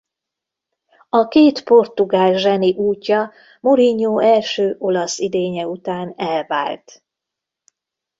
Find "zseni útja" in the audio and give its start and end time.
2.37-3.31